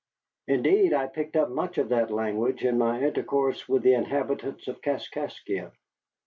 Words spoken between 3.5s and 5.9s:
with the inhabitants of Kaskaskia.